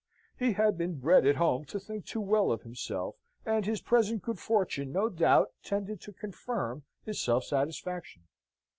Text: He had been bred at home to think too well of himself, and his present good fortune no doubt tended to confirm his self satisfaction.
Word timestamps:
He 0.35 0.53
had 0.53 0.79
been 0.79 0.95
bred 0.95 1.27
at 1.27 1.35
home 1.35 1.63
to 1.65 1.79
think 1.79 2.07
too 2.07 2.21
well 2.21 2.51
of 2.51 2.63
himself, 2.63 3.17
and 3.45 3.67
his 3.67 3.83
present 3.83 4.23
good 4.23 4.39
fortune 4.39 4.91
no 4.91 5.09
doubt 5.09 5.51
tended 5.61 6.01
to 6.01 6.11
confirm 6.11 6.85
his 7.03 7.21
self 7.21 7.43
satisfaction. 7.43 8.23